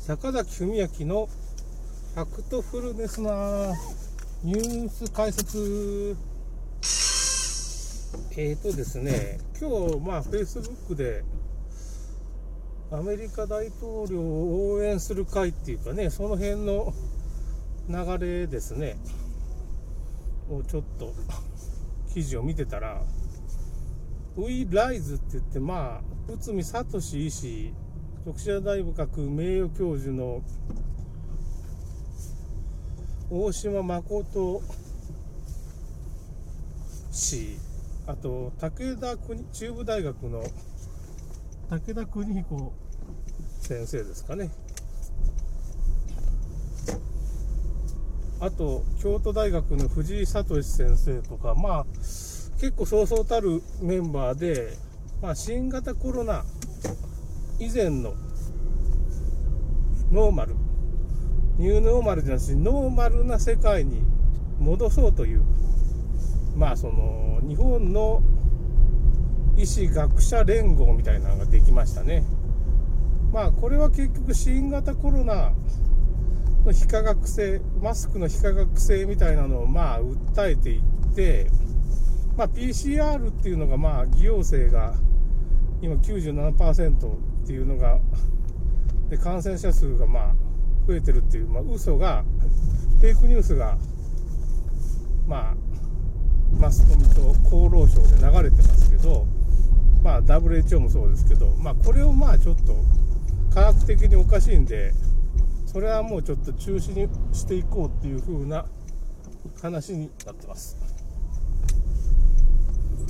[0.00, 1.28] 坂崎文明の
[2.14, 3.74] ファクトフルネスな
[4.42, 6.16] ニュース解説。
[8.32, 11.22] えーとですね今日まあフェイスブックで
[12.90, 16.94] アメリカ大統領を応援する会っていうかねその辺の
[17.88, 18.96] 流れですね
[20.48, 21.12] をちょっと
[22.14, 23.02] 記事を見てたら
[24.36, 27.74] ウィライズって言ってまあ内海聡医師
[28.24, 30.42] 徳島大学名誉教授の
[33.30, 34.60] 大島誠
[37.10, 37.56] 氏
[38.06, 40.42] あと武田国中部大学の
[41.70, 42.72] 武田邦彦
[43.60, 44.50] 先生ですかね。
[48.40, 51.86] あと京都大学の藤井聡先生とかまあ
[52.60, 54.76] 結構そうそうたるメンバーで、
[55.22, 56.44] まあ、新型コロナ
[57.60, 58.14] 以前の
[60.10, 60.56] ノーマル。
[61.58, 64.02] ニューノーマルじゃなくてノーマルな世界に
[64.58, 65.42] 戻そうという。
[66.56, 68.22] まあその日本の
[69.58, 72.24] 医師学者連合みたいなのができましたね。
[73.30, 75.52] まあこれは結局新型コロナ
[76.64, 81.50] の非科学性マスクの非科学性みたいなのをまあ訴えていって
[82.38, 84.94] まあ PCR っていうのがまあ偽陽性が
[85.82, 87.98] 今97%っていうのが
[89.08, 90.34] で感染者数がまあ
[90.86, 92.24] 増えてるっていう、まあ、嘘が
[93.00, 93.76] フェイクニュースが
[95.26, 95.54] まあ
[96.58, 99.26] マスコミと厚労省で流れてますけど
[100.02, 102.76] まあ WHO もそうですけどまあこれをまあちょっと
[103.54, 104.92] 科学的におかしいんで
[105.66, 108.66] それはもうちょっと中止にしていこうっていう風な
[109.62, 110.99] 話になってます。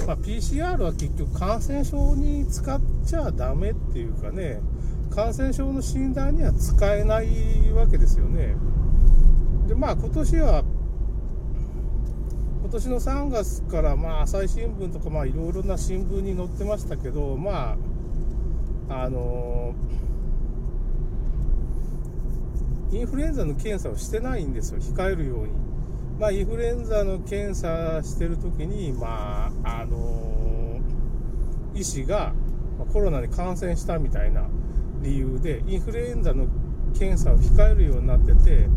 [0.06, 4.60] まあ、PCR は結局感染症に使っちゃダメっていうかね
[5.10, 7.26] 感染症の診断には使えない
[7.72, 8.54] わけですよね。
[9.66, 10.64] でまあ今年は
[12.60, 17.76] 今年の3月からまあ朝日新聞とかまあいろいろな新聞に載ってましたけどま
[18.88, 19.74] ああの
[22.92, 25.59] インフルエンザの検査をしてないんですよ控えるように。
[26.20, 30.78] まあ、インフルエンザの検査してる時にまああの
[31.74, 32.34] 医師が
[32.92, 34.46] コロナに感染したみたいな
[35.00, 36.46] 理由でインフルエンザの
[36.98, 38.68] 検査を控えるようになってて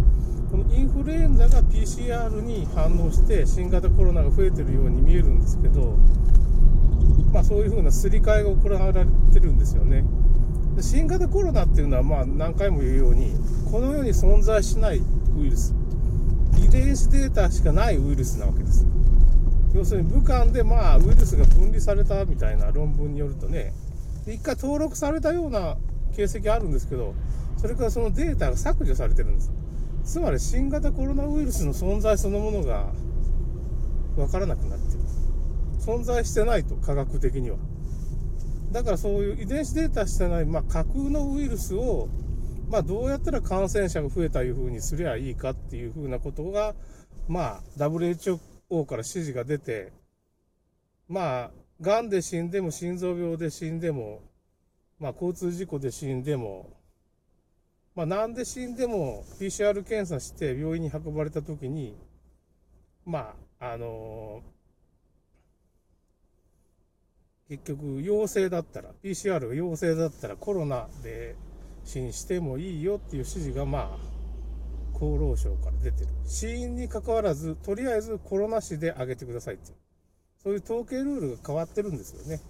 [0.52, 5.98] このインフルエンザが PCR に反応して新型コロナが増えてるように見えるんですけど、
[7.34, 10.06] まあ、そういう風なすり替えが行われてるんですよね。
[10.78, 13.34] で新型コロナっていうのはまあ何回も言うように
[13.70, 15.76] この世に存在しないウイルス。
[16.74, 18.86] 遺伝子データしかないウイルスなわけです
[19.76, 23.74] 要するに武漢でまあウイルスが分離されたみたいな論文によるとね
[24.26, 25.78] 一回登録されたような
[26.16, 27.14] 形跡あるんですけど、
[27.58, 29.52] それからそのデータが削除されてるんです。
[30.04, 32.94] つまり新型コロナウイルスの存在そのものが
[34.16, 35.00] 分からなくなってる。
[35.80, 37.58] 存在してないと、科学的には。
[38.72, 42.08] だからそういう遺伝子データしてない、まあ、架空のウイルスを、
[42.74, 46.74] まあ、どうやったら感染者が増えたいうふうにすりゃいいかっていうふうなことが、
[47.28, 48.40] まあ、WHO
[48.86, 49.94] から指示が出て、
[51.08, 51.52] まあ、
[51.82, 54.24] がんで死んでも心臓病で死んでも、
[55.00, 56.76] まあ、交通事故で死んでも、
[57.94, 61.96] まあ、なんで死んでも PCR 検査して病院に運ばれたときに、
[63.06, 71.36] まあ、あのー、結局陽性だったら、PCR が陽性だったらコロナで
[71.84, 74.14] 死にしてもいいよっていう指示が、まあ、
[74.96, 76.08] 厚労省から出てる。
[76.26, 79.78] 死因にかかわらず、とりあえずコロナ死で上げてくださいっていう。
[80.44, 82.42] そういう統計ルールが変わってるんですよね。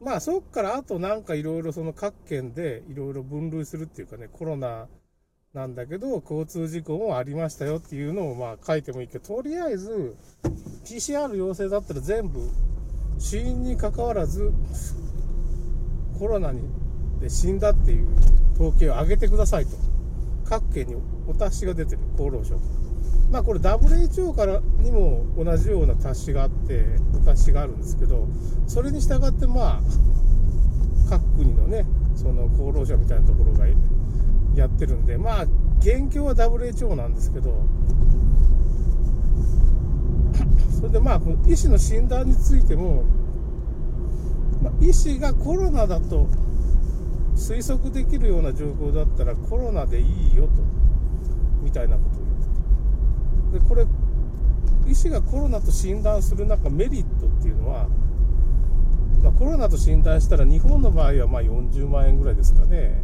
[0.00, 4.86] まあそっからあとなんかいろいろその各県でいろいろ分類するっていうかね、コロナ
[5.54, 10.14] なんだけど、交通事故もありましたよっていうのをまあ書いてもいいけど、とりあえず
[10.84, 12.48] PCR 陽性だったら全部
[13.18, 14.52] 死因にかかわらず
[16.18, 16.60] コロナに
[17.20, 18.06] で死んだっていう
[18.54, 19.72] 統計を上げてくださいと。
[20.44, 20.96] 各県に
[21.26, 22.58] お達しが出てる、厚労省。
[23.30, 28.26] まあこれ WHO からにも同じような達しがあってお達しがあるんですけど
[28.66, 29.80] それに従ってまあ
[31.10, 31.84] 各国のね
[32.16, 33.66] その厚労省みたいなところが
[34.54, 35.46] やってるんでまあ
[35.80, 37.50] 元凶は WHO なんですけど
[40.74, 43.04] それでまあ医師の診断についても、
[44.62, 46.28] まあ、医師がコロナだと
[47.38, 50.50] 推測できるような状況だったらコロナでいいよと
[51.62, 52.22] みたいなことを
[53.52, 53.86] 言うでこれ
[54.90, 57.88] 医師がコロナと診断する中メリットっていうのは
[59.22, 63.02] まあ、コロナと診断したら日本の場合はま40万円ぐらいですかね、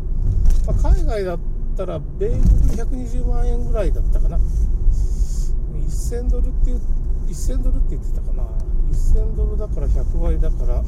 [0.66, 1.38] まあ、海外だっ
[1.76, 4.38] たら米国で120万円ぐらいだったかな。
[4.38, 6.80] 1000ドルっていう
[7.28, 8.44] 1000ドルって言ってたかな。
[8.92, 10.84] 1000ドルだから100倍だから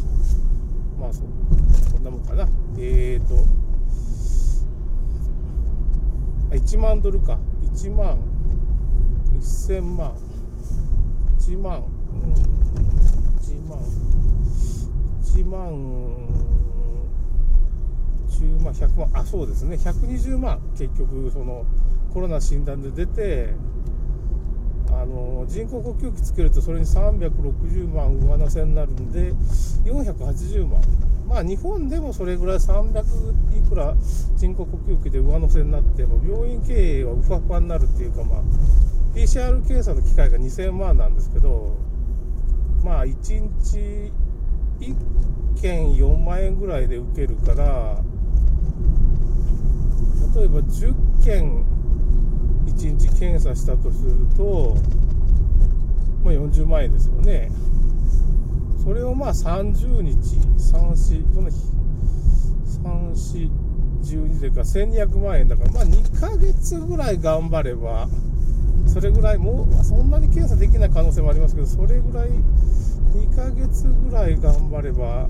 [0.98, 1.26] まあそう
[1.92, 2.48] こんなもんかな。
[2.78, 3.44] えーと。
[6.50, 7.38] 1万ドルか。
[7.74, 8.18] 1万
[9.40, 10.12] 1000万。
[11.38, 13.78] 1万、うん、1万。
[15.22, 16.46] 1万
[18.28, 19.10] 10万100万。
[19.12, 19.76] あそうですね。
[19.76, 20.60] 120万。
[20.78, 21.64] 結局その
[22.12, 23.54] コロナ診断で出て
[25.00, 29.32] あの人工呼吸器つけるとそれに360万上乗せになるんで
[29.84, 30.80] 480万。
[31.28, 33.00] まあ日本でもそれぐらい300
[33.58, 33.94] いくら
[34.36, 38.42] 人工呼吸器で上乗せになっても病院経営はウファファになるっていうかまあ
[39.14, 41.76] PCR 検査の機械が2000万なんですけど
[42.84, 44.12] まあ1日
[44.78, 44.94] 1
[45.60, 48.00] 件4万円ぐらいで受けるから
[50.34, 50.94] 例えば10
[51.24, 51.64] 件
[52.76, 54.76] 1日検査したとすると、
[56.22, 57.50] まあ、40万円ですよね。
[58.84, 61.50] それをまあ30日34その
[63.12, 68.08] 3412でか1200万円だからまあ2ヶ月ぐらい頑張れば
[68.86, 75.26] それぐらいもうそんなに検査できない可能性もありますけどそれぐらい2ヶ月ぐらい頑張れば、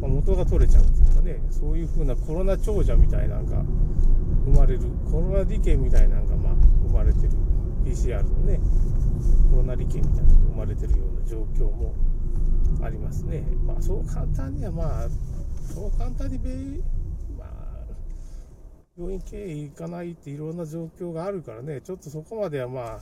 [0.00, 3.62] まあ、元が取れちゃうっていうかねそういう風なコロナ長者みたいなのが
[4.46, 6.54] 生まれるコロナ利権みたいなのがまあ
[6.86, 7.30] 生まれてる。
[7.84, 8.58] PCR のね
[9.50, 11.94] コロナ利権みたいなのが生まれてるような状況も
[12.82, 13.44] ありますね。
[13.64, 15.08] まあそう簡単にはまあ
[15.72, 16.38] そう簡単に
[17.38, 17.48] まあ
[18.96, 21.80] 病院経営行かないっていろんな状況があるからね。
[21.80, 23.00] ちょっとそこまではまあ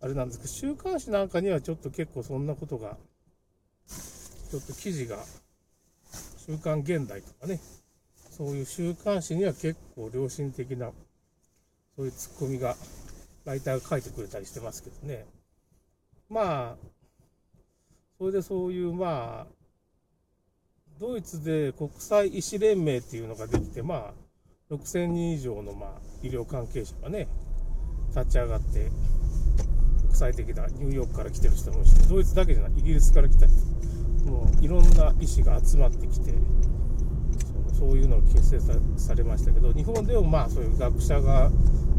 [0.00, 2.96] あれなんですけど、週刊誌なんかにはちょっと結構そんなことが、
[3.88, 5.18] ちょっと記事が、
[6.46, 7.60] 週刊現代とかね、
[8.38, 10.92] そういう週刊誌には結構良心的な、
[11.96, 12.76] そういうツッコミが、
[13.44, 15.26] ライターが書いてくれたりしてますけどね。
[16.30, 16.76] まあ、
[18.16, 19.46] それでそういう、まあ、
[21.00, 24.12] ドイツで国際医師連盟っていうのができて、ま
[24.70, 25.90] あ、6000人以上の、まあ、
[26.22, 27.26] 医療関係者がね、
[28.14, 28.90] 立ち上がって、
[30.08, 36.32] 国際的なニューヨークから来てる人もいるしドイツだけじゃないイギリスから来た人もういろんな医師が集まってきて
[37.72, 38.60] そういうのを結成
[38.96, 41.50] されましたけど日本でもまあそういう学者が、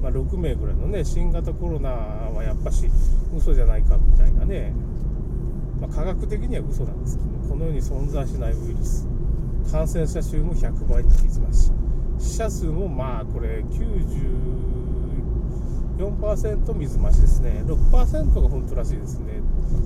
[0.02, 2.90] まあ、6名ぐらいのね新型コロナはやっぱし
[3.36, 4.74] 嘘じゃないかみたいなね、
[5.80, 9.08] まあ、科学的には嘘なんですけどこの世に存在しないウイルス。
[9.72, 11.72] 感染者数も100倍に引きますし
[12.18, 14.79] 死者数もまあこれ90
[16.00, 19.42] 4%水増しですね、6%が本当らしいですね。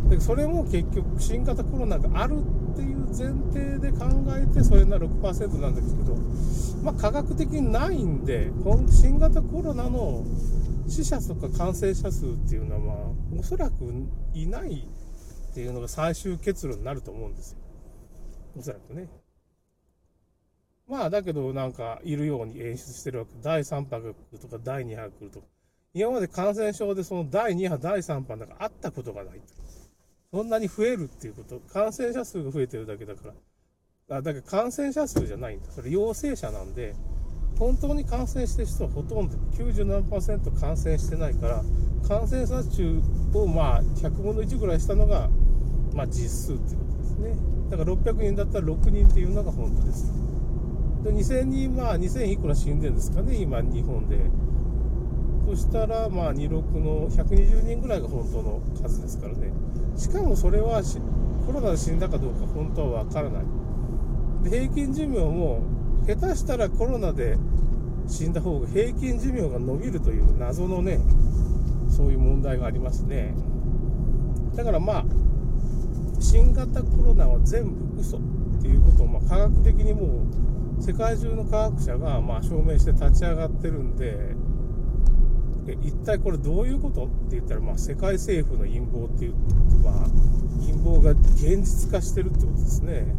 [0.09, 2.37] でそれも結局、新型コロナがある
[2.73, 6.15] っていう前提で考えて、それなら6%なんですけど、
[6.83, 8.51] まあ、科学的にないんで、
[8.91, 10.23] 新型コロナの
[10.87, 13.91] 死者とか感染者数っていうのは、まあ、おそらく
[14.35, 14.87] いない
[15.51, 17.57] っていうのが最終結論になると思うんですよ。
[18.59, 19.09] おそらくね。
[20.87, 23.31] まあ、だけど、なんか、いるように演出してるわけ。
[23.41, 25.52] 第3波が来るとか、第2波が来るとか。
[25.95, 29.41] 今まで感染症でその第2波、第3波なんかあったことがない。
[30.31, 33.33] そんなに増えるっていうこと、感染者数が増えてるだけだか
[34.09, 35.71] ら、あだけど感染者数じゃないんだ。
[35.71, 36.95] それ陽性者なんで、
[37.59, 41.63] 本当に感染してる人はほとんど97%感染してないから、
[42.07, 42.99] 感染者数
[43.37, 45.29] をまあ100分の1ぐらいしたのが、
[45.93, 47.35] まあ、実数っていうことですね。
[47.69, 50.11] だから600人だったら6人っていうのが本当です。
[51.03, 54.17] で2000人、まあ2000いくら死んでるんですかね、今日本で。
[55.45, 59.51] そしたら、まあ、26の120人ぐらいが本当の数ですからね。
[59.95, 60.81] しかもそれは
[61.45, 63.43] コロナで死んだかどうか本当はわからない。
[64.43, 65.61] で、平均寿命も、
[66.07, 67.37] 下手したらコロナで
[68.07, 70.99] 死んだ方が平均寿命が伸びるという謎のね、
[71.89, 73.35] そういう問題がありますね。
[74.55, 75.05] だからまあ、
[76.19, 78.21] 新型コロナは全部嘘っ
[78.61, 80.25] ていうことを、まあ、科学的にも
[80.79, 84.35] う世界中の科学者がまあ証明して立ち上がってるんで、
[85.65, 89.35] で一体これどういうことって言ったら、まあ、世界政府の陰謀っていう、
[89.83, 90.09] まあ、
[90.59, 93.15] 陰謀が現実化してるってことですね。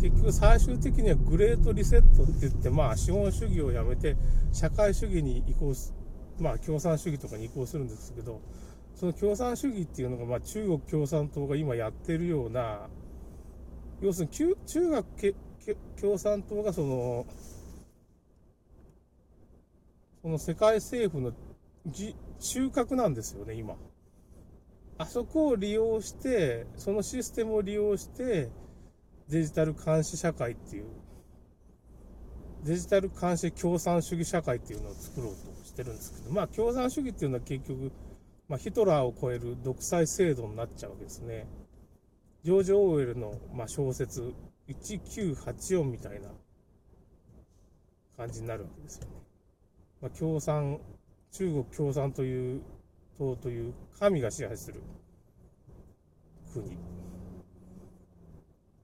[0.00, 4.16] 結局最終的にはグレートリセットって言って、まあ、資本主義をやめて
[4.52, 5.92] 社会主義に移行す、
[6.38, 8.40] まあ、共産主義とかに移行するんですけど、
[8.94, 12.88] その共産主義っていうのが、まあ、中国共産党が今やってるような、
[14.00, 15.34] 要するに中学
[16.00, 17.26] 共産党がその、
[20.22, 21.32] この世界政府の
[22.40, 23.76] 収穫なんですよね、今。
[24.98, 28.50] あそこを利用して、そのシステムを利用して、
[29.28, 30.86] デジタル監視社会っていう、
[32.64, 37.92] デジタル監視共産主義社会っていうのを作ろうとしてるんですけど、まあ共産主義っていうのは結局、
[38.48, 41.46] まあ、ヒトラーを超える独裁制度になっちゃうわけですね。
[42.42, 44.32] ジョージ・オーウェルの、まあ、小説
[44.68, 46.28] 1984みたいな
[48.16, 49.27] 感じになるわけですよね。
[50.00, 50.78] まあ、共産、
[51.32, 52.62] 中国共産という
[53.18, 54.80] 党という神が支配する
[56.52, 56.78] 国。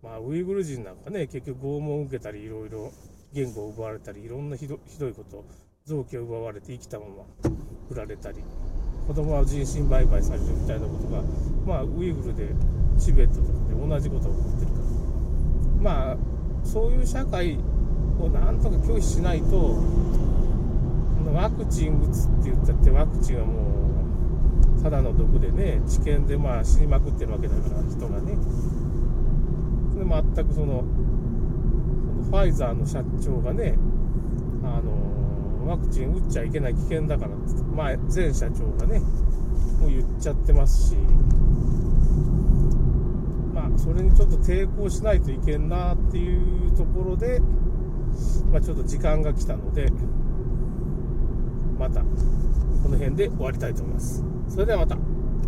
[0.03, 2.93] まあ、ウイグル人なんかね、結局拷問を受けたり、いろいろ
[3.33, 5.45] 言語を奪われたり、いろんなひどひどいこと、
[5.85, 7.25] 臓器を奪われて生きたまま
[7.91, 8.39] 売られたり、
[9.07, 11.23] 子供は人身売買されるみたいなことが、
[11.65, 12.49] まあ、ウイグルで、
[12.99, 14.85] チベットとかで同じことが起こってるから。
[15.81, 16.17] まあ、
[16.65, 17.59] そういう社会
[18.21, 19.83] をなんとか拒否しないと、
[21.35, 23.55] ワクチン打つって言ったって、ワクチンはも
[24.79, 28.37] う、ただの毒でね、治験でまあ死にまくってるわけだから、人がね。
[29.97, 30.85] で全くその、
[32.23, 33.77] ファイザーの社長がね、
[34.63, 39.01] あのワクチン打っちゃいけない危険だからって、まあ、前社長がね、
[39.81, 40.97] もう言っちゃってますし、
[43.53, 47.41] まあ、それにちょっと抵抗しないといけんなっていうところで、
[48.53, 49.91] まあ、ちょっと時間が来たので、
[51.89, 54.25] またこの辺で終わりたいと思います。
[54.49, 55.14] それではまた。